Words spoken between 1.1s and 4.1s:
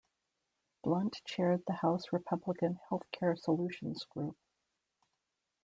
chaired the House Republican Health Care Solutions